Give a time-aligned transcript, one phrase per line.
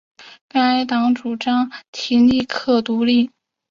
[0.49, 3.29] 该党主张马提尼克独立。